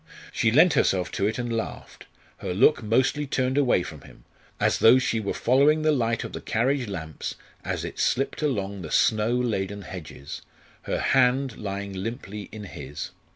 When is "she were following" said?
4.97-5.83